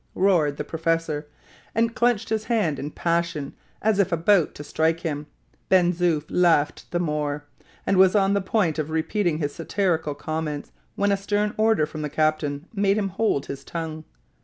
[0.15, 1.27] roared the professor,
[1.75, 3.53] and clenched his hand in passion,
[3.83, 5.27] as if about to strike him.
[5.69, 7.45] Ben Zoof laughed the more,
[7.85, 12.01] and was on the point of repeating his satirical comments, when a stern order from
[12.01, 14.03] the captain made him hold his tongue.